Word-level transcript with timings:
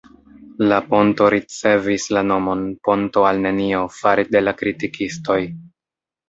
La 0.69 0.77
ponto 0.93 1.27
ricevis 1.33 2.07
la 2.17 2.23
nomon 2.29 2.63
"Ponto 2.87 3.27
al 3.33 3.43
nenio" 3.45 3.83
fare 3.99 4.25
de 4.37 4.43
la 4.47 4.55
kritikistoj. 4.63 5.39